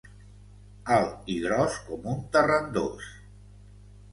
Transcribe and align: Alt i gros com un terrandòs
Alt 0.95 1.29
i 1.35 1.35
gros 1.43 1.77
com 1.91 2.07
un 2.15 2.25
terrandòs 2.37 3.11